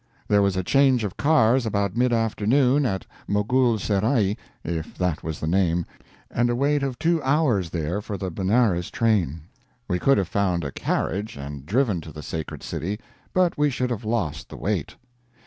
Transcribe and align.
There 0.27 0.41
was 0.41 0.57
a 0.57 0.63
change 0.63 1.03
of 1.03 1.15
cars 1.15 1.63
about 1.63 1.95
mid 1.95 2.11
afternoon 2.11 2.87
at 2.87 3.05
Moghul 3.29 3.77
serai 3.79 4.35
if 4.63 4.97
that 4.97 5.21
was 5.21 5.39
the 5.39 5.45
name 5.45 5.85
and 6.31 6.49
a 6.49 6.55
wait 6.55 6.81
of 6.81 6.97
two 6.97 7.21
hours 7.21 7.69
there 7.69 8.01
for 8.01 8.17
the 8.17 8.31
Benares 8.31 8.89
train. 8.89 9.41
We 9.87 9.99
could 9.99 10.17
have 10.17 10.27
found 10.27 10.63
a 10.63 10.71
carriage 10.71 11.37
and 11.37 11.67
driven 11.67 12.01
to 12.01 12.11
the 12.11 12.23
sacred 12.23 12.63
city, 12.63 12.99
but 13.31 13.59
we 13.59 13.69
should 13.69 13.91
have 13.91 14.03
lost 14.03 14.49
the 14.49 14.57
wait. 14.57 14.95